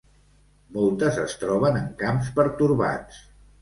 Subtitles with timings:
[0.77, 3.27] Moltes es troben en camps pertorbats.